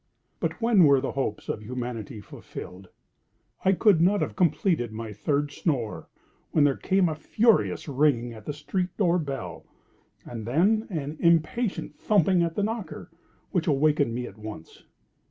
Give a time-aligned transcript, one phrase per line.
[0.39, 2.89] But when were the hopes of humanity fulfilled?
[3.63, 6.09] I could not have completed my third snore
[6.49, 9.63] when there came a furious ringing at the street door bell,
[10.25, 13.11] and then an impatient thumping at the knocker,
[13.51, 14.85] which awakened me at once.